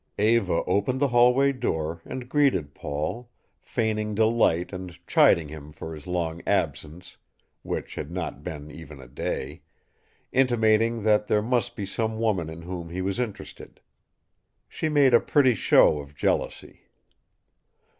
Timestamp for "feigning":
3.61-4.15